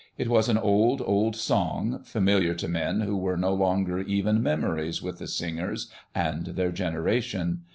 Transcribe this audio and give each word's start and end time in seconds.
It 0.17 0.29
was 0.29 0.49
an 0.49 0.57
old, 0.57 0.99
old 1.05 1.35
song, 1.35 2.01
familiar 2.03 2.55
to 2.55 2.67
men 2.67 3.01
who 3.01 3.15
were 3.15 3.37
no 3.37 3.53
longer 3.53 3.99
even 3.99 4.41
memories 4.41 4.99
with 4.99 5.19
the 5.19 5.27
singers 5.27 5.91
and 6.15 6.43
their 6.43 6.71
generation. 6.71 7.65